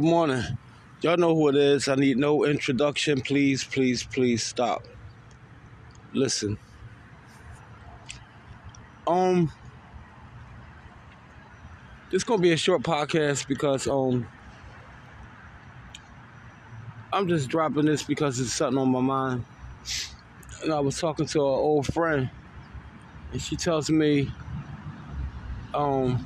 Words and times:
Good 0.00 0.08
morning. 0.08 0.42
Y'all 1.02 1.18
know 1.18 1.34
who 1.34 1.48
it 1.48 1.56
is. 1.56 1.86
I 1.86 1.94
need 1.94 2.16
no 2.16 2.46
introduction. 2.46 3.20
Please, 3.20 3.64
please, 3.64 4.02
please 4.02 4.42
stop. 4.42 4.88
Listen. 6.14 6.56
Um 9.06 9.52
this 12.10 12.24
gonna 12.24 12.40
be 12.40 12.52
a 12.52 12.56
short 12.56 12.80
podcast 12.82 13.46
because 13.46 13.86
um 13.86 14.26
I'm 17.12 17.28
just 17.28 17.50
dropping 17.50 17.84
this 17.84 18.02
because 18.02 18.40
it's 18.40 18.54
something 18.54 18.78
on 18.78 18.88
my 18.88 19.02
mind. 19.02 19.44
And 20.62 20.72
I 20.72 20.80
was 20.80 20.98
talking 20.98 21.26
to 21.26 21.40
an 21.40 21.44
old 21.44 21.92
friend 21.92 22.30
and 23.32 23.42
she 23.42 23.54
tells 23.54 23.90
me 23.90 24.32
um 25.74 26.24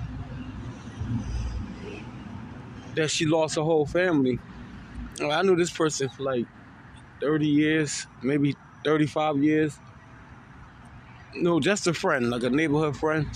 that 2.97 3.11
she 3.11 3.27
lost 3.27 3.56
her 3.56 3.62
whole 3.62 3.87
family. 3.87 4.39
I 5.23 5.42
knew 5.42 5.56
this 5.56 5.70
person 5.70 6.09
for 6.09 6.23
like 6.23 6.47
30 7.20 7.47
years, 7.47 8.06
maybe 8.23 8.56
35 8.84 9.39
years. 9.42 9.78
No, 11.37 11.61
just 11.61 11.87
a 11.87 11.95
friend, 11.95 12.31
like 12.31 12.42
a 12.42 12.50
neighborhood 12.50 12.97
friend. 12.97 13.27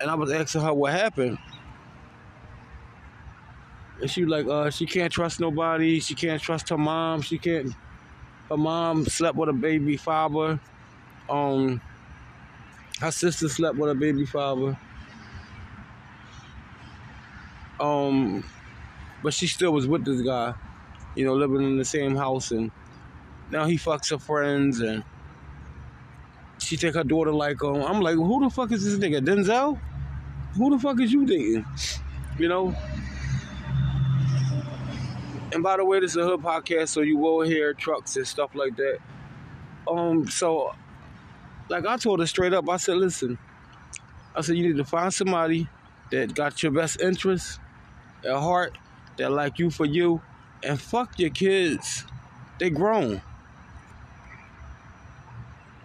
And 0.00 0.10
I 0.10 0.14
was 0.14 0.30
asking 0.30 0.62
her 0.62 0.72
what 0.74 0.92
happened. 0.92 1.38
And 4.00 4.10
she 4.10 4.24
was 4.24 4.30
like, 4.30 4.46
uh, 4.46 4.70
she 4.70 4.86
can't 4.86 5.12
trust 5.12 5.40
nobody. 5.40 5.98
She 6.00 6.14
can't 6.14 6.40
trust 6.40 6.68
her 6.68 6.78
mom. 6.78 7.22
She 7.22 7.38
can't. 7.38 7.72
Her 8.48 8.56
mom 8.56 9.04
slept 9.06 9.36
with 9.36 9.48
a 9.48 9.52
baby 9.52 9.96
father. 9.96 10.60
Um, 11.28 11.80
her 13.00 13.10
sister 13.10 13.48
slept 13.48 13.76
with 13.76 13.90
a 13.90 13.94
baby 13.94 14.24
father. 14.24 14.78
Um, 17.80 18.44
but 19.22 19.34
she 19.34 19.46
still 19.46 19.72
was 19.72 19.86
with 19.86 20.04
this 20.04 20.20
guy, 20.20 20.54
you 21.14 21.24
know, 21.24 21.34
living 21.34 21.62
in 21.62 21.78
the 21.78 21.84
same 21.84 22.16
house, 22.16 22.50
and 22.50 22.70
now 23.50 23.64
he 23.66 23.76
fucks 23.76 24.10
her 24.10 24.18
friends, 24.18 24.80
and 24.80 25.04
she 26.58 26.76
take 26.76 26.94
her 26.94 27.04
daughter 27.04 27.32
like 27.32 27.62
um. 27.62 27.82
I'm 27.82 28.00
like, 28.00 28.16
who 28.16 28.44
the 28.44 28.50
fuck 28.50 28.72
is 28.72 28.84
this 28.84 28.98
nigga, 28.98 29.24
Denzel? 29.24 29.78
Who 30.56 30.70
the 30.70 30.78
fuck 30.78 31.00
is 31.00 31.12
you 31.12 31.26
dating? 31.26 31.64
You 32.38 32.48
know. 32.48 32.74
And 35.52 35.62
by 35.62 35.78
the 35.78 35.84
way, 35.84 36.00
this 36.00 36.10
is 36.10 36.18
a 36.18 36.24
hood 36.24 36.40
podcast, 36.40 36.88
so 36.88 37.00
you 37.00 37.16
will 37.16 37.40
hear 37.40 37.72
trucks 37.72 38.16
and 38.16 38.26
stuff 38.26 38.54
like 38.54 38.76
that. 38.76 38.98
Um, 39.88 40.28
so 40.28 40.74
like 41.68 41.86
I 41.86 41.96
told 41.96 42.20
her 42.20 42.26
straight 42.26 42.52
up, 42.52 42.68
I 42.68 42.76
said, 42.76 42.96
listen, 42.96 43.38
I 44.34 44.40
said 44.40 44.56
you 44.56 44.66
need 44.66 44.76
to 44.76 44.84
find 44.84 45.12
somebody 45.12 45.68
that 46.10 46.34
got 46.34 46.62
your 46.62 46.72
best 46.72 47.00
interests 47.00 47.58
at 48.24 48.36
heart 48.36 48.76
that 49.16 49.30
like 49.30 49.58
you 49.58 49.70
for 49.70 49.84
you 49.84 50.20
and 50.62 50.80
fuck 50.80 51.18
your 51.18 51.30
kids. 51.30 52.04
They 52.58 52.70
grown. 52.70 53.22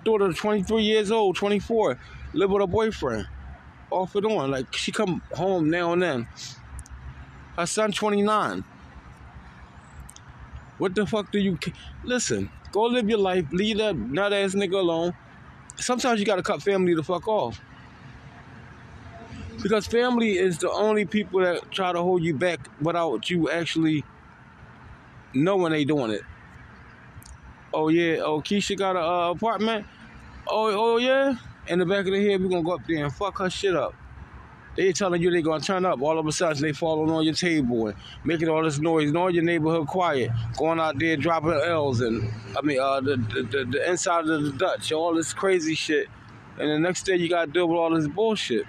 Daughter 0.04 0.34
23 0.34 0.82
years 0.82 1.12
old, 1.12 1.36
24, 1.36 2.00
live 2.34 2.50
with 2.50 2.64
a 2.64 2.68
boyfriend. 2.68 3.28
Off 3.90 4.16
and 4.16 4.26
on. 4.26 4.52
Like 4.52 4.76
she 4.76 4.92
come 4.92 5.22
home 5.34 5.70
now 5.70 5.94
and 5.94 6.02
then. 6.02 6.28
Her 7.56 7.66
son 7.66 7.92
29. 7.92 8.64
What 10.80 10.96
the 10.96 11.06
fuck 11.06 11.32
do 11.32 11.40
you 11.40 11.58
listen? 12.04 12.50
Go 12.72 12.86
live 12.86 13.08
your 13.08 13.20
life, 13.20 13.46
leave 13.52 13.78
that 13.78 13.96
nut 13.96 14.34
ass 14.34 14.56
nigga 14.56 14.74
alone. 14.74 15.14
Sometimes 15.78 16.20
you 16.20 16.26
gotta 16.26 16.42
cut 16.42 16.64
family 16.64 16.96
the 16.96 17.04
fuck 17.04 17.28
off. 17.28 17.60
Because 19.64 19.88
family 19.88 20.38
is 20.38 20.58
the 20.58 20.70
only 20.70 21.06
people 21.06 21.40
that 21.40 21.72
try 21.72 21.94
to 21.94 22.00
hold 22.00 22.22
you 22.22 22.36
back 22.36 22.60
without 22.82 23.30
you 23.30 23.50
actually 23.50 24.04
knowing 25.34 25.72
they 25.72 25.86
doing 25.86 26.12
it. 26.12 26.22
Oh 27.74 27.88
yeah, 27.88 28.18
oh 28.18 28.42
Keisha 28.42 28.78
got 28.78 28.98
an 28.98 29.04
uh, 29.04 29.32
apartment. 29.32 29.88
Oh 30.48 30.70
oh 30.72 30.98
yeah, 30.98 31.36
in 31.68 31.80
the 31.80 31.86
back 31.86 32.06
of 32.06 32.12
the 32.12 32.30
head 32.30 32.42
we 32.42 32.50
gonna 32.50 32.62
go 32.62 32.74
up 32.74 32.82
there 32.88 33.06
and 33.06 33.14
fuck 33.14 33.40
her 33.40 33.50
shit 33.50 33.74
up. 33.76 33.96
They 34.76 34.92
telling 34.92 35.22
you 35.22 35.32
they 35.32 35.42
gonna 35.42 35.64
turn 35.64 35.86
up. 35.86 36.02
All 36.02 36.20
of 36.20 36.28
a 36.28 36.32
sudden 36.32 36.62
they 36.62 36.74
falling 36.74 37.10
on 37.10 37.24
your 37.24 37.34
table 37.34 37.88
and 37.88 37.98
making 38.26 38.50
all 38.50 38.64
this 38.64 38.80
noise, 38.80 39.12
knowing 39.14 39.34
your 39.34 39.44
neighborhood 39.46 39.88
quiet, 39.88 40.30
going 40.58 40.80
out 40.80 41.00
there 41.00 41.16
dropping 41.16 41.54
L's 41.54 42.02
and 42.02 42.30
I 42.58 42.62
mean 42.64 42.80
uh, 42.80 43.00
the, 43.00 43.16
the, 43.16 43.66
the 43.66 43.90
inside 43.90 44.28
of 44.28 44.44
the 44.44 44.52
Dutch, 44.52 44.92
all 44.92 45.16
this 45.16 45.34
crazy 45.34 45.74
shit. 45.74 46.08
And 46.60 46.70
the 46.70 46.80
next 46.80 47.04
day 47.04 47.16
you 47.16 47.30
gotta 47.30 47.50
deal 47.50 47.68
with 47.68 47.78
all 47.78 47.96
this 47.96 48.08
bullshit. 48.08 48.66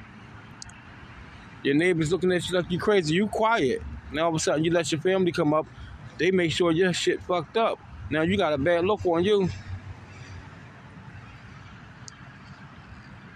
Your 1.65 1.75
neighbors 1.75 2.13
looking 2.13 2.31
at 2.31 2.49
you 2.49 2.57
like 2.57 2.71
you 2.71 2.79
crazy. 2.79 3.15
You 3.15 3.27
quiet. 3.27 3.83
Now 4.13 4.25
all 4.25 4.29
of 4.29 4.35
a 4.35 4.39
sudden 4.39 4.65
you 4.65 4.71
let 4.71 4.93
your 4.93 5.01
family 5.01 5.33
come 5.33 5.55
up. 5.55 5.67
They 6.19 6.31
make 6.31 6.53
sure 6.53 6.71
your 6.71 6.93
shit 6.93 7.23
fucked 7.23 7.57
up. 7.57 7.79
Now 8.11 8.21
you 8.21 8.37
got 8.37 8.53
a 8.53 8.59
bad 8.59 8.85
look 8.85 9.05
on 9.07 9.25
you. 9.25 9.49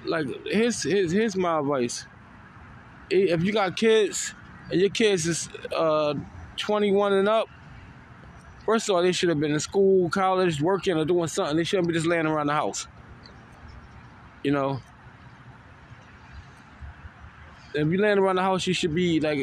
Like 0.04 0.26
here's 0.44 0.82
here's, 0.82 1.10
here's 1.10 1.36
my 1.36 1.58
advice. 1.58 2.04
If 3.10 3.42
you 3.42 3.52
got 3.52 3.76
kids 3.76 4.34
and 4.70 4.78
your 4.78 4.90
kids 4.90 5.26
is 5.26 5.48
uh 5.74 6.14
21 6.58 7.14
and 7.14 7.28
up, 7.28 7.48
first 8.66 8.90
of 8.90 8.94
all 8.94 9.02
they 9.02 9.12
should 9.12 9.30
have 9.30 9.40
been 9.40 9.52
in 9.52 9.60
school, 9.60 10.10
college, 10.10 10.60
working 10.60 10.98
or 10.98 11.06
doing 11.06 11.28
something. 11.28 11.56
They 11.56 11.64
shouldn't 11.64 11.88
be 11.88 11.94
just 11.94 12.06
laying 12.06 12.26
around 12.26 12.48
the 12.48 12.52
house. 12.52 12.86
You 14.44 14.52
know, 14.52 14.80
if 17.74 17.88
you 17.88 17.98
land 17.98 18.18
around 18.18 18.36
the 18.36 18.42
house, 18.42 18.66
you 18.66 18.74
should 18.74 18.94
be 18.94 19.20
like 19.20 19.38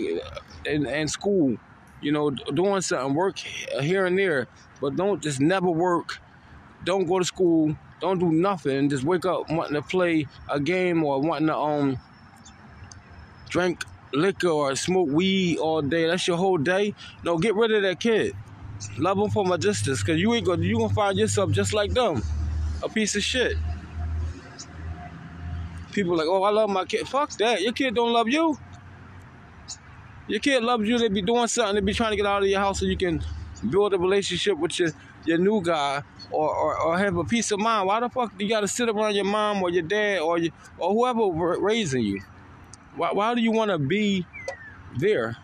in, 0.65 0.85
in 0.85 1.07
school, 1.07 1.57
you 2.01 2.11
know, 2.11 2.29
doing 2.29 2.81
something, 2.81 3.13
work 3.15 3.37
here 3.37 4.05
and 4.05 4.17
there, 4.17 4.47
but 4.81 4.95
don't 4.95 5.21
just 5.21 5.39
never 5.39 5.69
work. 5.69 6.19
Don't 6.83 7.05
go 7.05 7.19
to 7.19 7.25
school. 7.25 7.75
Don't 8.01 8.19
do 8.19 8.31
nothing. 8.31 8.89
Just 8.89 9.03
wake 9.03 9.25
up 9.25 9.49
wanting 9.49 9.75
to 9.75 9.81
play 9.81 10.27
a 10.49 10.59
game 10.59 11.03
or 11.03 11.21
wanting 11.21 11.47
to 11.47 11.57
um 11.57 11.97
drink 13.49 13.83
liquor 14.13 14.49
or 14.49 14.75
smoke 14.75 15.09
weed 15.09 15.57
all 15.57 15.81
day. 15.81 16.07
That's 16.07 16.27
your 16.27 16.37
whole 16.37 16.57
day. 16.57 16.93
No, 17.23 17.37
get 17.37 17.55
rid 17.55 17.71
of 17.71 17.83
that 17.83 17.99
kid. 17.99 18.35
Love 18.97 19.17
them 19.17 19.29
from 19.29 19.51
a 19.51 19.57
distance, 19.57 20.03
cause 20.03 20.17
you 20.17 20.33
ain't 20.33 20.45
gonna 20.45 20.61
you 20.61 20.77
gonna 20.77 20.93
find 20.93 21.17
yourself 21.17 21.51
just 21.51 21.73
like 21.73 21.93
them, 21.93 22.21
a 22.83 22.89
piece 22.89 23.15
of 23.15 23.23
shit. 23.23 23.57
People 25.95 26.17
like, 26.17 26.27
oh, 26.27 26.43
I 26.43 26.49
love 26.49 26.69
my 26.69 26.83
kid. 26.83 27.07
Fuck 27.07 27.31
that. 27.37 27.61
Your 27.61 27.71
kid 27.71 27.95
don't 27.95 28.11
love 28.11 28.27
you. 28.27 28.59
Your 30.27 30.41
kid 30.41 30.61
loves 30.61 30.85
you. 30.89 30.97
They 30.99 31.07
be 31.07 31.21
doing 31.21 31.47
something. 31.47 31.75
They 31.75 31.79
be 31.79 31.93
trying 31.93 32.11
to 32.11 32.17
get 32.17 32.25
out 32.25 32.43
of 32.43 32.49
your 32.49 32.59
house 32.59 32.81
so 32.81 32.85
you 32.85 32.97
can 32.97 33.23
build 33.69 33.93
a 33.93 33.97
relationship 33.97 34.57
with 34.57 34.77
your, 34.77 34.89
your 35.23 35.37
new 35.37 35.61
guy 35.61 36.03
or, 36.31 36.53
or, 36.53 36.77
or 36.81 36.97
have 36.97 37.15
a 37.15 37.23
peace 37.23 37.49
of 37.51 37.61
mind. 37.61 37.87
Why 37.87 38.01
the 38.01 38.09
fuck 38.09 38.37
do 38.37 38.43
you 38.43 38.49
got 38.49 38.59
to 38.59 38.67
sit 38.67 38.89
around 38.89 39.15
your 39.15 39.23
mom 39.23 39.63
or 39.63 39.69
your 39.69 39.83
dad 39.83 40.19
or 40.19 40.37
your, 40.37 40.51
or 40.77 40.91
whoever 40.91 41.61
raising 41.61 42.03
you? 42.03 42.21
Why, 42.97 43.13
why 43.13 43.33
do 43.33 43.39
you 43.39 43.53
want 43.53 43.71
to 43.71 43.77
be 43.77 44.25
there? 44.97 45.37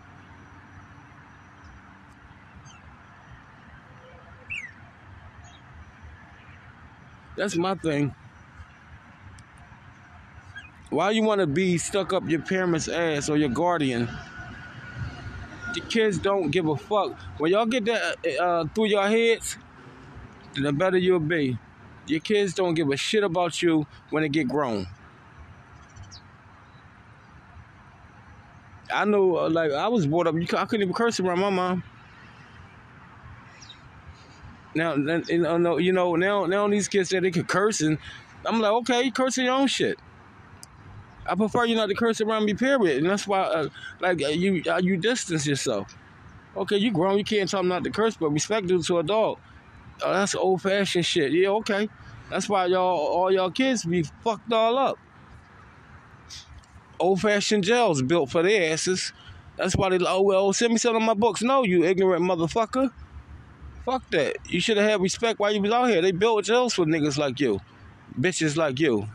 That's 7.37 7.55
my 7.55 7.75
thing. 7.75 8.13
Why 10.91 11.11
you 11.11 11.23
want 11.23 11.39
to 11.39 11.47
be 11.47 11.77
stuck 11.77 12.11
up 12.11 12.27
your 12.27 12.41
parents' 12.41 12.89
ass 12.89 13.29
or 13.29 13.37
your 13.37 13.47
guardian? 13.47 14.09
The 15.73 15.79
kids 15.79 16.17
don't 16.17 16.51
give 16.51 16.67
a 16.67 16.75
fuck. 16.75 17.17
When 17.37 17.49
y'all 17.49 17.65
get 17.65 17.85
that 17.85 18.17
uh, 18.41 18.65
through 18.75 18.87
your 18.87 19.07
heads, 19.07 19.55
the 20.53 20.73
better 20.73 20.97
you'll 20.97 21.21
be. 21.21 21.57
Your 22.07 22.19
kids 22.19 22.53
don't 22.53 22.73
give 22.73 22.89
a 22.91 22.97
shit 22.97 23.23
about 23.23 23.61
you 23.61 23.87
when 24.09 24.23
they 24.23 24.27
get 24.27 24.49
grown. 24.49 24.85
I 28.93 29.05
know, 29.05 29.37
uh, 29.37 29.49
like 29.49 29.71
I 29.71 29.87
was 29.87 30.05
brought 30.05 30.27
up. 30.27 30.35
I 30.35 30.65
couldn't 30.65 30.81
even 30.81 30.93
curse 30.93 31.21
around 31.21 31.39
my 31.39 31.49
mom. 31.49 31.83
Now, 34.75 34.95
you 34.95 35.37
know, 35.37 35.77
you 35.77 35.93
know, 35.93 36.15
now, 36.17 36.45
now 36.47 36.67
these 36.67 36.89
kids 36.89 37.11
say 37.11 37.19
they 37.19 37.31
could 37.31 37.47
curse, 37.47 37.79
and 37.79 37.97
I'm 38.45 38.59
like, 38.59 38.71
okay, 38.71 39.09
cursing 39.09 39.45
your 39.45 39.53
own 39.53 39.67
shit. 39.67 39.97
I 41.27 41.35
prefer 41.35 41.65
you 41.65 41.75
not 41.75 41.87
to 41.89 41.95
curse 41.95 42.19
around 42.21 42.45
me, 42.45 42.53
period, 42.53 42.97
and 42.97 43.09
that's 43.09 43.27
why, 43.27 43.41
uh, 43.41 43.69
like, 43.99 44.21
uh, 44.23 44.27
you, 44.27 44.63
uh, 44.69 44.79
you 44.81 44.97
distance 44.97 45.45
yourself. 45.45 45.95
Okay, 46.57 46.77
you 46.77 46.91
grown, 46.91 47.17
you 47.17 47.23
can't 47.23 47.49
tell 47.49 47.59
them 47.59 47.69
not 47.69 47.83
to 47.83 47.91
curse, 47.91 48.15
but 48.17 48.29
respect 48.29 48.67
due 48.67 48.81
to 48.83 48.99
a 48.99 49.03
dog. 49.03 49.37
Oh, 50.03 50.13
that's 50.13 50.35
old 50.35 50.61
fashioned 50.61 51.05
shit. 51.05 51.31
Yeah, 51.31 51.49
okay. 51.49 51.87
That's 52.29 52.49
why 52.49 52.65
y'all, 52.65 52.97
all 52.97 53.31
y'all 53.31 53.51
kids 53.51 53.85
be 53.85 54.03
fucked 54.23 54.51
all 54.51 54.77
up. 54.77 54.97
Old 56.99 57.21
fashioned 57.21 57.63
jails 57.63 58.01
built 58.01 58.29
for 58.29 58.41
their 58.41 58.73
asses. 58.73 59.13
That's 59.57 59.75
why 59.75 59.89
they, 59.89 60.03
oh, 60.05 60.21
well, 60.21 60.53
send 60.53 60.73
me 60.73 60.79
some 60.79 60.95
of 60.95 61.01
my 61.01 61.13
books. 61.13 61.41
No, 61.41 61.63
you 61.63 61.83
ignorant 61.83 62.23
motherfucker. 62.23 62.91
Fuck 63.85 64.09
that. 64.11 64.37
You 64.49 64.59
should 64.59 64.77
have 64.77 64.89
had 64.89 65.01
respect 65.01 65.39
while 65.39 65.51
you 65.53 65.61
was 65.61 65.71
out 65.71 65.89
here. 65.89 66.01
They 66.01 66.11
built 66.11 66.45
jails 66.45 66.73
for 66.73 66.85
niggas 66.85 67.17
like 67.17 67.39
you, 67.39 67.59
bitches 68.19 68.55
like 68.55 68.79
you. 68.79 69.07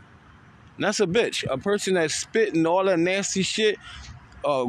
That's 0.79 0.99
a 0.99 1.07
bitch. 1.07 1.43
A 1.49 1.57
person 1.57 1.95
that's 1.95 2.13
spitting 2.13 2.65
all 2.65 2.85
that 2.85 2.99
nasty 2.99 3.41
shit, 3.41 3.77
uh, 4.45 4.65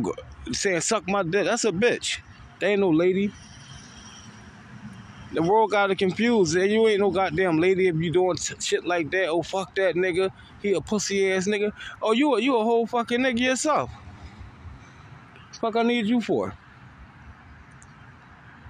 saying 0.52 0.81
suck 0.81 1.06
my 1.08 1.22
dick. 1.22 1.44
That's 1.44 1.64
a 1.64 1.72
bitch. 1.72 2.19
They 2.60 2.72
ain't 2.72 2.81
no 2.81 2.90
lady. 2.90 3.32
The 5.32 5.43
world 5.43 5.70
got 5.70 5.90
it 5.90 5.99
confused. 5.99 6.56
You 6.56 6.88
ain't 6.88 7.00
no 7.00 7.10
goddamn 7.10 7.58
lady 7.58 7.88
if 7.88 7.96
you 7.96 8.10
doing 8.10 8.37
shit 8.37 8.87
like 8.87 9.10
that. 9.10 9.26
Oh 9.26 9.43
fuck 9.43 9.75
that 9.75 9.94
nigga. 9.94 10.31
He 10.62 10.72
a 10.72 10.81
pussy 10.81 11.31
ass 11.31 11.46
nigga. 11.46 11.72
Oh 12.00 12.12
you 12.12 12.34
a 12.34 12.40
you 12.40 12.56
a 12.56 12.64
whole 12.64 12.87
fucking 12.87 13.20
nigga 13.20 13.40
yourself. 13.40 13.90
Fuck 15.52 15.76
I 15.76 15.82
need 15.82 16.06
you 16.06 16.20
for. 16.20 16.55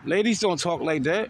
Ladies 0.05 0.41
don't 0.41 0.59
talk 0.59 0.81
like 0.81 1.05
that. 1.05 1.29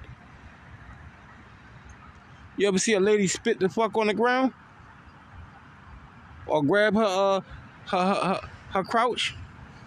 You 2.56 2.69
ever 2.69 2.78
see 2.78 2.94
a 2.94 3.00
lady 3.00 3.26
spit 3.26 3.60
the 3.60 3.69
fuck 3.69 3.96
on 3.96 4.06
the 4.08 4.14
ground? 4.14 4.52
Or 6.49 6.62
grab 6.62 6.95
her 6.95 7.05
uh 7.05 7.41
her 7.91 8.15
her, 8.15 8.41
her, 8.71 8.85
crouch? 8.85 9.35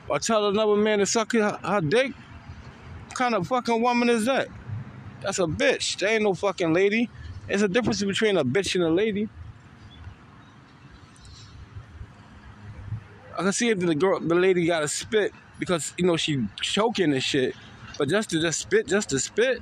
Or 0.08 0.20
tell 0.20 0.48
another 0.48 0.76
man 0.76 1.00
to 1.00 1.06
suck 1.06 1.34
her, 1.34 1.60
her 1.64 1.82
dick? 1.82 2.14
What 3.08 3.16
kind 3.16 3.36
of 3.36 3.48
fucking 3.48 3.82
woman 3.82 4.10
is 4.10 4.26
that? 4.26 4.48
That's 5.22 5.40
a 5.40 5.44
bitch. 5.44 6.00
There 6.00 6.10
ain't 6.10 6.24
no 6.24 6.34
fucking 6.34 6.74
lady. 6.74 7.10
There's 7.48 7.62
a 7.62 7.68
difference 7.68 8.04
between 8.04 8.38
a 8.38 8.46
bitch 8.46 8.76
and 8.76 8.84
a 8.84 8.90
lady. 8.90 9.30
I 13.38 13.44
can 13.44 13.54
see 13.54 13.70
if 13.70 13.80
the 13.80 13.96
girl, 13.96 14.20
the 14.20 14.36
lady 14.36 14.66
got 14.66 14.82
to 14.82 14.88
spit 14.88 15.34
because 15.60 15.94
you 15.98 16.06
know 16.06 16.18
she 16.18 16.48
choking 16.62 17.14
and 17.14 17.24
shit. 17.24 17.56
But 17.98 18.10
just 18.10 18.30
to 18.32 18.42
just 18.42 18.60
spit, 18.60 18.88
just 18.88 19.10
to 19.10 19.20
spit, 19.20 19.62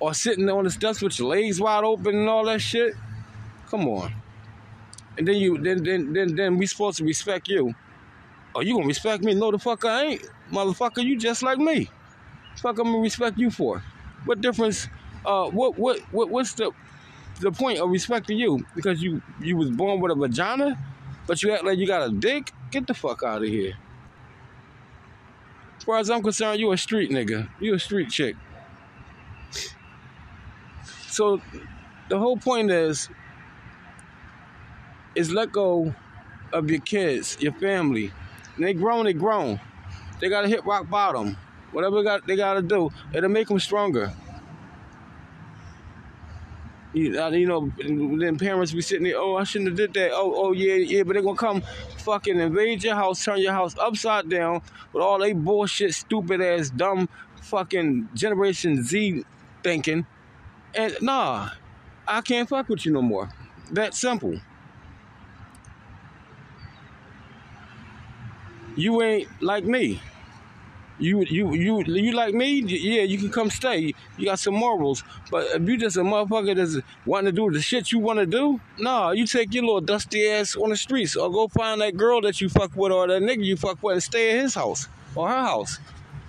or 0.00 0.14
sitting 0.14 0.48
on 0.48 0.64
the 0.64 0.70
steps 0.70 1.00
with 1.00 1.18
your 1.18 1.28
legs 1.28 1.60
wide 1.60 1.84
open 1.84 2.16
and 2.16 2.28
all 2.28 2.44
that 2.46 2.60
shit. 2.60 2.94
Come 3.68 3.88
on. 3.88 4.12
And 5.18 5.26
then 5.26 5.36
you, 5.36 5.58
then 5.58 5.82
then 5.82 6.12
then 6.12 6.34
then 6.36 6.58
we 6.58 6.66
supposed 6.66 6.98
to 6.98 7.04
respect 7.04 7.48
you. 7.48 7.74
Oh, 8.54 8.60
you 8.60 8.74
gonna 8.74 8.86
respect 8.86 9.22
me? 9.22 9.34
No, 9.34 9.50
the 9.50 9.58
fuck 9.58 9.84
I 9.84 10.02
ain't, 10.04 10.30
motherfucker. 10.50 11.04
You 11.04 11.18
just 11.18 11.42
like 11.42 11.58
me. 11.58 11.90
Fuck, 12.56 12.78
I'm 12.78 12.86
gonna 12.86 12.98
respect 12.98 13.38
you 13.38 13.50
for. 13.50 13.82
What 14.24 14.40
difference? 14.40 14.88
Uh, 15.24 15.48
what 15.50 15.78
what 15.78 16.00
what 16.12 16.30
what's 16.30 16.54
the 16.54 16.72
the 17.40 17.52
point 17.52 17.78
of 17.78 17.90
respecting 17.90 18.38
you? 18.38 18.64
Because 18.74 19.02
you 19.02 19.22
you 19.40 19.56
was 19.56 19.70
born 19.70 20.00
with 20.00 20.12
a 20.12 20.14
vagina, 20.14 20.78
but 21.26 21.42
you 21.42 21.52
act 21.52 21.64
like 21.64 21.78
you 21.78 21.86
got 21.86 22.08
a 22.08 22.12
dick. 22.12 22.52
Get 22.70 22.86
the 22.86 22.94
fuck 22.94 23.22
out 23.22 23.42
of 23.42 23.48
here. 23.48 23.74
As 25.76 25.84
far 25.84 25.98
as 25.98 26.10
I'm 26.10 26.22
concerned, 26.22 26.60
you 26.60 26.72
a 26.72 26.76
street 26.76 27.10
nigga. 27.10 27.48
You 27.60 27.74
a 27.74 27.78
street 27.78 28.10
chick. 28.10 28.36
So 31.08 31.40
the 32.08 32.18
whole 32.18 32.36
point 32.36 32.70
is 32.70 33.08
is 35.16 35.32
let 35.32 35.50
go 35.50 35.94
of 36.52 36.70
your 36.70 36.80
kids, 36.80 37.36
your 37.40 37.52
family. 37.52 38.12
They 38.58 38.74
grown, 38.74 39.06
they 39.06 39.12
grown. 39.12 39.60
They 40.20 40.28
gotta 40.28 40.48
hit 40.48 40.64
rock 40.64 40.88
bottom. 40.88 41.36
Whatever 41.72 41.96
they 41.96 42.04
got, 42.04 42.26
they 42.26 42.36
gotta 42.36 42.62
do, 42.62 42.90
it'll 43.12 43.28
make 43.30 43.48
them 43.48 43.58
stronger. 43.58 44.12
You, 46.92 47.20
uh, 47.20 47.30
you 47.30 47.46
know, 47.46 47.70
then 47.76 48.38
parents 48.38 48.72
be 48.72 48.80
sitting 48.80 49.04
there, 49.04 49.18
oh, 49.18 49.36
I 49.36 49.44
shouldn't 49.44 49.70
have 49.70 49.76
did 49.76 49.92
that. 49.94 50.12
Oh, 50.12 50.32
oh, 50.34 50.52
yeah, 50.52 50.76
yeah, 50.76 51.02
but 51.02 51.12
they're 51.12 51.22
gonna 51.22 51.36
come 51.36 51.62
fucking 51.98 52.38
invade 52.38 52.84
your 52.84 52.94
house, 52.94 53.22
turn 53.22 53.40
your 53.40 53.52
house 53.52 53.76
upside 53.78 54.30
down 54.30 54.62
with 54.92 55.02
all 55.02 55.18
they 55.18 55.32
bullshit, 55.32 55.94
stupid 55.94 56.40
ass, 56.40 56.70
dumb 56.70 57.08
fucking 57.42 58.08
Generation 58.14 58.82
Z 58.82 59.24
thinking. 59.62 60.06
And 60.74 60.96
nah, 61.02 61.50
I 62.06 62.20
can't 62.22 62.48
fuck 62.48 62.68
with 62.68 62.86
you 62.86 62.92
no 62.92 63.02
more. 63.02 63.28
That 63.72 63.94
simple. 63.94 64.40
You 68.76 69.02
ain't 69.02 69.42
like 69.42 69.64
me. 69.64 70.00
You 70.98 71.24
you 71.28 71.52
you 71.54 71.82
you 71.82 72.12
like 72.12 72.34
me? 72.34 72.60
Yeah, 72.60 73.02
you 73.02 73.18
can 73.18 73.30
come 73.30 73.50
stay. 73.50 73.92
You 74.16 74.24
got 74.24 74.38
some 74.38 74.54
morals. 74.54 75.02
But 75.30 75.46
if 75.54 75.68
you 75.68 75.76
just 75.76 75.96
a 75.96 76.00
motherfucker 76.00 76.56
that's 76.56 76.78
wanting 77.04 77.26
to 77.26 77.32
do 77.32 77.50
the 77.50 77.60
shit 77.60 77.92
you 77.92 77.98
want 77.98 78.18
to 78.18 78.26
do, 78.26 78.60
nah, 78.78 79.10
you 79.10 79.26
take 79.26 79.52
your 79.52 79.64
little 79.64 79.80
dusty 79.82 80.26
ass 80.28 80.56
on 80.56 80.70
the 80.70 80.76
streets 80.76 81.16
or 81.16 81.30
go 81.30 81.48
find 81.48 81.80
that 81.82 81.96
girl 81.96 82.22
that 82.22 82.40
you 82.40 82.48
fuck 82.48 82.74
with 82.74 82.92
or 82.92 83.08
that 83.08 83.20
nigga 83.20 83.44
you 83.44 83.56
fuck 83.56 83.82
with 83.82 83.94
and 83.94 84.02
stay 84.02 84.36
at 84.36 84.42
his 84.42 84.54
house 84.54 84.88
or 85.14 85.28
her 85.28 85.42
house. 85.42 85.78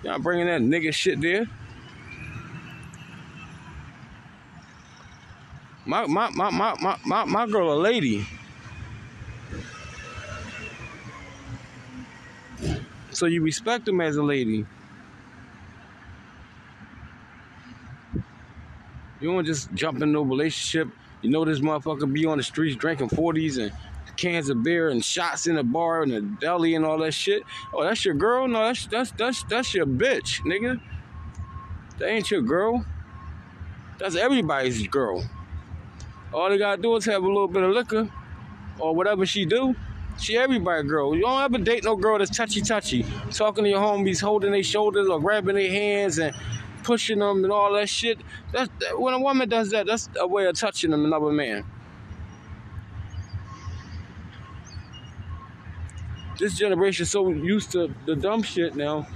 You're 0.02 0.12
not 0.12 0.22
bringing 0.22 0.46
that 0.46 0.60
nigga 0.60 0.92
shit 0.92 1.20
there. 1.20 1.46
My 5.86 6.06
my 6.06 6.28
my 6.30 6.50
my 6.50 6.74
my 6.80 6.98
my, 7.06 7.24
my 7.24 7.46
girl 7.46 7.72
a 7.72 7.78
lady. 7.80 8.26
So 13.18 13.26
you 13.26 13.42
respect 13.42 13.84
them 13.84 14.00
as 14.00 14.14
a 14.14 14.22
lady. 14.22 14.64
You 19.20 19.32
don't 19.32 19.44
just 19.44 19.74
jump 19.74 20.00
in 20.02 20.12
no 20.12 20.22
relationship. 20.22 20.86
You 21.22 21.30
know 21.30 21.44
this 21.44 21.58
motherfucker 21.58 22.12
be 22.12 22.26
on 22.26 22.38
the 22.38 22.44
streets 22.44 22.76
drinking 22.76 23.08
40s 23.08 23.60
and 23.60 23.72
cans 24.16 24.50
of 24.50 24.62
beer 24.62 24.90
and 24.90 25.04
shots 25.04 25.48
in 25.48 25.56
the 25.56 25.64
bar 25.64 26.04
and 26.04 26.12
the 26.12 26.20
deli 26.20 26.76
and 26.76 26.84
all 26.84 26.96
that 26.98 27.10
shit. 27.10 27.42
Oh, 27.74 27.82
that's 27.82 28.04
your 28.04 28.14
girl? 28.14 28.46
No, 28.46 28.66
that's 28.66 28.86
that's 28.86 29.10
that's 29.10 29.42
that's 29.50 29.74
your 29.74 29.86
bitch, 29.86 30.42
nigga. 30.42 30.80
That 31.98 32.10
ain't 32.10 32.30
your 32.30 32.42
girl. 32.42 32.86
That's 33.98 34.14
everybody's 34.14 34.86
girl. 34.86 35.28
All 36.32 36.48
they 36.50 36.56
gotta 36.56 36.80
do 36.80 36.94
is 36.94 37.04
have 37.06 37.24
a 37.24 37.26
little 37.26 37.48
bit 37.48 37.64
of 37.64 37.70
liquor 37.70 38.08
or 38.78 38.94
whatever 38.94 39.26
she 39.26 39.44
do. 39.44 39.74
She 40.18 40.36
everybody 40.36 40.86
girl. 40.86 41.14
You 41.14 41.22
don't 41.22 41.42
ever 41.42 41.58
date 41.58 41.84
no 41.84 41.96
girl 41.96 42.18
that's 42.18 42.36
touchy 42.36 42.60
touchy, 42.60 43.06
talking 43.30 43.64
to 43.64 43.70
your 43.70 43.80
homies, 43.80 44.20
holding 44.20 44.50
their 44.50 44.62
shoulders 44.62 45.08
or 45.08 45.20
grabbing 45.20 45.54
their 45.54 45.70
hands 45.70 46.18
and 46.18 46.34
pushing 46.82 47.20
them 47.20 47.44
and 47.44 47.52
all 47.52 47.72
that 47.74 47.88
shit. 47.88 48.18
That's 48.52 48.70
that, 48.80 49.00
when 49.00 49.14
a 49.14 49.20
woman 49.20 49.48
does 49.48 49.70
that, 49.70 49.86
that's 49.86 50.08
a 50.18 50.26
way 50.26 50.46
of 50.46 50.56
touching 50.56 50.90
them, 50.90 51.04
another 51.04 51.30
man. 51.30 51.64
This 56.38 56.56
generation 56.56 57.06
so 57.06 57.28
used 57.30 57.72
to 57.72 57.94
the 58.06 58.16
dumb 58.16 58.42
shit 58.42 58.74
now. 58.76 59.06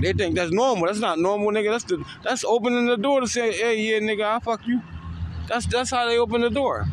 They 0.00 0.12
think 0.12 0.36
that's 0.36 0.52
normal. 0.52 0.86
That's 0.86 1.00
not 1.00 1.18
normal, 1.18 1.50
nigga. 1.50 1.70
That's 1.70 1.84
the 1.84 2.04
that's 2.22 2.44
opening 2.44 2.86
the 2.86 2.96
door 2.96 3.20
to 3.20 3.26
say, 3.26 3.52
hey, 3.52 3.80
yeah, 3.80 3.98
nigga, 3.98 4.24
I 4.24 4.38
fuck 4.38 4.66
you. 4.66 4.80
That's 5.48 5.66
that's 5.66 5.90
how 5.90 6.06
they 6.06 6.18
open 6.18 6.42
the 6.42 6.50
door, 6.50 6.86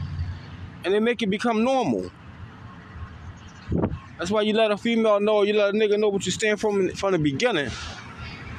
and 0.83 0.93
they 0.93 0.99
make 0.99 1.21
it 1.21 1.29
become 1.29 1.63
normal. 1.63 2.11
That's 4.17 4.31
why 4.31 4.41
you 4.41 4.53
let 4.53 4.71
a 4.71 4.77
female 4.77 5.19
know, 5.19 5.43
you 5.43 5.53
let 5.53 5.75
a 5.75 5.77
nigga 5.77 5.99
know 5.99 6.09
what 6.09 6.25
you 6.25 6.31
stand 6.31 6.59
from 6.59 6.89
from 6.89 7.11
the 7.11 7.19
beginning. 7.19 7.69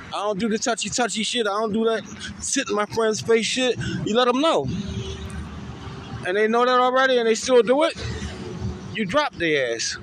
I 0.08 0.18
don't 0.18 0.38
do 0.38 0.48
the 0.48 0.58
touchy 0.58 0.88
touchy 0.88 1.22
shit. 1.22 1.46
I 1.46 1.50
don't 1.50 1.72
do 1.72 1.84
that 1.84 2.02
sit 2.40 2.68
in 2.68 2.74
my 2.74 2.86
friend's 2.86 3.20
face 3.20 3.46
shit. 3.46 3.78
You 4.04 4.14
let 4.14 4.26
them 4.26 4.40
know, 4.40 4.68
and 6.26 6.36
they 6.36 6.46
know 6.48 6.64
that 6.64 6.80
already, 6.80 7.18
and 7.18 7.26
they 7.26 7.34
still 7.34 7.62
do 7.62 7.84
it. 7.84 7.94
You 8.94 9.04
drop 9.04 9.34
their 9.34 9.74
ass. 9.74 9.98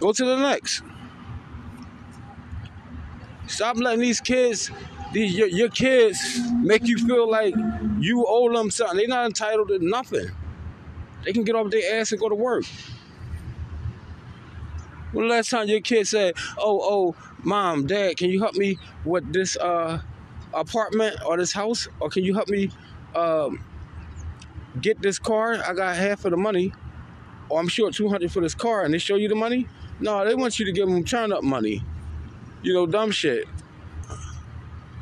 Go 0.00 0.12
to 0.12 0.24
the 0.24 0.36
next. 0.36 0.82
Stop 3.46 3.76
letting 3.76 4.00
these 4.00 4.20
kids, 4.20 4.70
these 5.12 5.34
your, 5.34 5.48
your 5.48 5.68
kids, 5.68 6.40
make 6.60 6.86
you 6.86 6.98
feel 6.98 7.30
like 7.30 7.54
you 8.00 8.24
owe 8.28 8.52
them 8.52 8.70
something. 8.70 8.98
They're 8.98 9.08
not 9.08 9.26
entitled 9.26 9.68
to 9.68 9.78
nothing. 9.80 10.28
They 11.24 11.32
can 11.32 11.44
get 11.44 11.54
off 11.54 11.70
their 11.70 12.00
ass 12.00 12.12
and 12.12 12.20
go 12.20 12.28
to 12.28 12.34
work. 12.34 12.64
When 15.12 15.28
the 15.28 15.34
last 15.34 15.50
time 15.50 15.68
your 15.68 15.80
kid 15.80 16.06
said, 16.06 16.34
"Oh, 16.58 16.80
oh, 16.82 17.16
mom, 17.42 17.86
dad, 17.86 18.16
can 18.16 18.30
you 18.30 18.40
help 18.40 18.54
me 18.54 18.78
with 19.04 19.32
this 19.32 19.56
uh, 19.56 20.00
apartment 20.52 21.16
or 21.24 21.36
this 21.36 21.52
house, 21.52 21.88
or 22.00 22.08
can 22.10 22.24
you 22.24 22.34
help 22.34 22.48
me 22.48 22.70
um, 23.14 23.64
get 24.80 25.00
this 25.00 25.18
car? 25.18 25.54
I 25.66 25.74
got 25.74 25.96
half 25.96 26.24
of 26.24 26.32
the 26.32 26.36
money, 26.36 26.72
or 27.48 27.60
I'm 27.60 27.68
short 27.68 27.94
two 27.94 28.08
hundred 28.08 28.32
for 28.32 28.40
this 28.40 28.54
car, 28.54 28.84
and 28.84 28.92
they 28.92 28.98
show 28.98 29.16
you 29.16 29.28
the 29.28 29.34
money. 29.34 29.68
No, 30.00 30.24
they 30.24 30.34
want 30.34 30.58
you 30.58 30.66
to 30.66 30.72
give 30.72 30.88
them 30.88 31.04
turn 31.04 31.32
up 31.32 31.42
money. 31.42 31.82
You 32.62 32.74
know, 32.74 32.86
dumb 32.86 33.10
shit. 33.10 33.46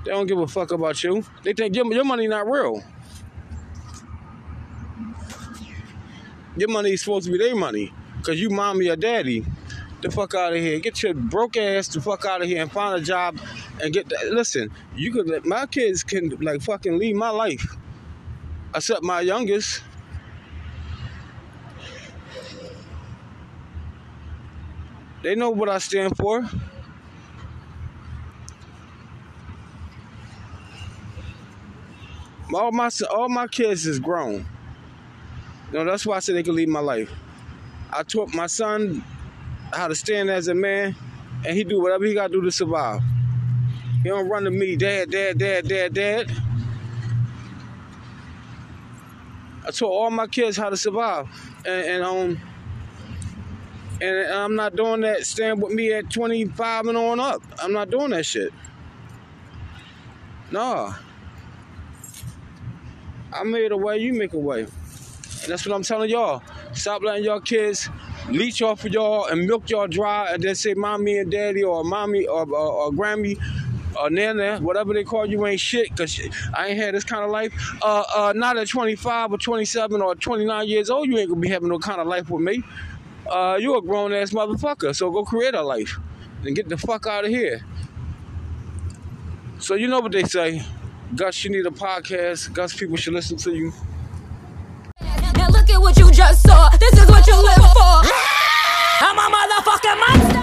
They 0.04 0.11
don't 0.11 0.26
give 0.26 0.38
a 0.38 0.46
fuck 0.46 0.70
about 0.70 1.02
you. 1.02 1.25
They 1.42 1.54
think 1.54 1.75
your, 1.75 1.90
your 1.92 2.04
money 2.04 2.28
not 2.28 2.49
real. 2.49 2.82
Your 6.56 6.68
money 6.68 6.92
is 6.92 7.00
supposed 7.00 7.26
to 7.26 7.32
be 7.32 7.38
their 7.38 7.56
money. 7.56 7.92
Cause 8.23 8.38
you 8.38 8.50
mommy 8.50 8.88
or 8.88 8.96
daddy. 8.96 9.44
The 10.04 10.11
fuck 10.11 10.34
out 10.34 10.52
of 10.52 10.58
here. 10.58 10.78
Get 10.80 11.02
your 11.02 11.14
broke 11.14 11.56
ass 11.56 11.88
the 11.88 11.99
fuck 11.99 12.26
out 12.26 12.42
of 12.42 12.46
here 12.46 12.61
and 12.61 12.70
find 12.70 13.00
a 13.00 13.02
job 13.02 13.38
and 13.82 13.90
get 13.90 14.06
that. 14.11 14.32
Listen, 14.32 14.70
you 14.94 15.11
could 15.11 15.26
let 15.26 15.46
my 15.46 15.64
kids 15.64 16.04
can 16.04 16.28
like 16.42 16.61
fucking 16.61 16.99
leave 16.99 17.16
my 17.16 17.30
life. 17.30 17.64
Except 18.75 19.02
my 19.02 19.23
youngest. 19.23 19.82
They 25.23 25.34
know 25.34 25.49
what 25.49 25.70
I 25.70 25.78
stand 25.78 26.18
for. 26.18 26.46
All 32.52 32.73
my 32.73 32.90
all 33.11 33.30
my 33.30 33.46
kids 33.46 33.87
is 33.87 33.99
grown. 33.99 34.44
You 35.73 35.78
know, 35.78 35.87
that's 35.87 36.04
why 36.04 36.16
I 36.16 36.18
said 36.18 36.37
they 36.37 36.42
could 36.42 36.54
leave 36.54 36.68
my 36.68 36.80
life. 36.80 37.11
I 37.90 38.02
taught 38.02 38.34
my 38.34 38.49
son 38.49 39.02
how 39.75 39.88
to 39.88 39.95
stand 39.95 40.31
as 40.31 40.49
a 40.49 40.54
man, 40.54 40.97
and 41.47 41.57
he 41.57 41.64
do 41.64 41.81
whatever 41.81 42.04
he 42.04 42.14
got 42.14 42.28
to 42.28 42.33
do 42.33 42.43
to 42.43 42.50
survive. 42.52 43.00
He 44.02 44.09
don't 44.09 44.28
run 44.28 44.45
to 44.45 44.50
me, 44.50 44.76
dad, 44.76 45.11
dad, 45.11 45.38
dad, 45.38 45.69
dad, 45.69 45.95
dad. 45.95 46.31
I 49.66 49.71
taught 49.71 49.90
all 49.90 50.11
my 50.11 50.26
kids 50.26 50.57
how 50.57 50.69
to 50.69 50.76
survive, 50.76 51.26
and, 51.64 51.87
and 51.87 52.04
um, 52.04 52.40
and 54.00 54.33
I'm 54.33 54.54
not 54.54 54.76
doing 54.76 55.00
that. 55.02 55.25
Stand 55.25 55.62
with 55.62 55.73
me 55.73 55.93
at 55.93 56.11
25 56.11 56.87
and 56.87 56.99
on 56.99 57.21
up. 57.21 57.43
I'm 57.62 57.73
not 57.73 57.90
doing 57.90 58.11
that 58.11 58.26
shit. 58.26 58.52
Nah. 60.50 60.95
I 63.33 63.43
made 63.45 63.73
a 63.73 63.76
way, 63.76 63.99
you 63.99 64.12
make 64.12 64.35
a 64.35 64.38
way. 64.38 64.61
And 64.61 65.49
that's 65.49 65.66
what 65.66 65.75
I'm 65.75 65.83
telling 65.83 66.11
y'all. 66.11 66.43
Stop 66.73 67.02
letting 67.02 67.25
y'all 67.25 67.40
kids 67.40 67.88
leech 68.28 68.62
off 68.62 68.85
of 68.85 68.93
y'all 68.93 69.26
and 69.26 69.47
milk 69.47 69.69
y'all 69.71 69.87
dry 69.87 70.33
and 70.33 70.43
then 70.43 70.54
say 70.54 70.75
mommy 70.75 71.19
and 71.19 71.31
daddy 71.31 71.62
or 71.62 71.85
mommy 71.85 72.26
or, 72.26 72.43
or, 72.43 72.73
or 72.73 72.90
Grammy 72.90 73.38
or 74.00 74.11
Nana, 74.11 74.59
whatever 74.59 74.93
they 74.93 75.04
call 75.04 75.26
you, 75.26 75.47
ain't 75.47 75.61
shit 75.61 75.90
because 75.90 76.21
I 76.54 76.69
ain't 76.69 76.78
had 76.78 76.95
this 76.95 77.04
kind 77.04 77.25
of 77.25 77.31
life. 77.31 77.52
Uh, 77.83 78.04
uh, 78.14 78.33
not 78.35 78.57
at 78.57 78.69
25 78.69 79.33
or 79.33 79.38
27 79.38 80.02
or 80.02 80.14
29 80.14 80.69
years 80.69 80.90
old, 80.90 81.09
you 81.09 81.19
ain't 81.19 81.28
gonna 81.28 81.40
be 81.40 81.49
having 81.49 81.69
no 81.69 81.78
kind 81.78 82.00
of 82.00 82.07
life 82.07 82.31
with 82.31 82.43
me. 82.43 82.62
Uh, 83.31 83.57
you 83.59 83.76
a 83.76 83.83
grown 83.83 84.12
ass 84.12 84.31
motherfucker, 84.31 84.95
so 84.95 85.11
go 85.11 85.25
create 85.25 85.54
a 85.54 85.62
life 85.62 85.99
and 86.45 86.54
get 86.54 86.69
the 86.69 86.76
fuck 86.76 87.07
out 87.07 87.25
of 87.25 87.31
here. 87.31 87.64
So 89.59 89.75
you 89.75 89.88
know 89.88 90.00
what 90.00 90.12
they 90.12 90.25
say. 90.25 90.62
Gus, 91.14 91.45
you 91.45 91.50
need 91.50 91.64
a 91.64 91.71
podcast. 91.71 92.52
Gus, 92.52 92.75
people 92.75 92.97
should 92.97 93.14
listen 93.14 93.37
to 93.38 93.54
you. 93.54 93.73
At 95.75 95.81
what 95.81 95.99
you 95.99 96.09
just 96.12 96.47
saw. 96.47 96.69
This 96.78 96.93
is 96.93 97.07
what 97.09 97.26
you 97.26 97.35
live 97.35 97.57
for. 97.57 98.07
I'm 99.00 99.19
a 99.19 99.26
motherfucking 99.26 99.99
monster. 99.99 100.34